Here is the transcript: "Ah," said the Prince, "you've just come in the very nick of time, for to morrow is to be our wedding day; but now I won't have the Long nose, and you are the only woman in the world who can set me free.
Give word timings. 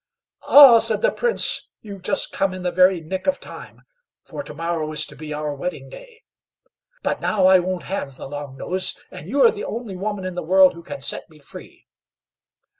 "Ah," 0.47 0.79
said 0.79 1.03
the 1.03 1.11
Prince, 1.11 1.69
"you've 1.81 2.01
just 2.01 2.31
come 2.31 2.55
in 2.55 2.63
the 2.63 2.71
very 2.71 3.01
nick 3.01 3.27
of 3.27 3.39
time, 3.39 3.83
for 4.23 4.41
to 4.41 4.51
morrow 4.55 4.91
is 4.91 5.05
to 5.05 5.15
be 5.15 5.31
our 5.31 5.53
wedding 5.53 5.89
day; 5.89 6.23
but 7.03 7.21
now 7.21 7.45
I 7.45 7.59
won't 7.59 7.83
have 7.83 8.15
the 8.15 8.27
Long 8.27 8.57
nose, 8.57 8.97
and 9.11 9.29
you 9.29 9.43
are 9.45 9.51
the 9.51 9.63
only 9.63 9.95
woman 9.95 10.25
in 10.25 10.33
the 10.33 10.41
world 10.41 10.73
who 10.73 10.81
can 10.81 11.01
set 11.01 11.29
me 11.29 11.37
free. 11.37 11.85